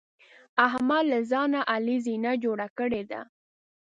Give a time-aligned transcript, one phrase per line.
[0.67, 3.21] احمد له ځان نه علي زینه جوړه کړې ده.